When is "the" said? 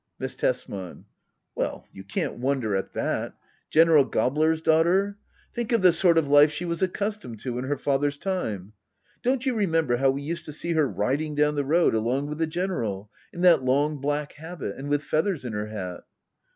5.83-5.93, 11.53-11.63, 12.39-12.47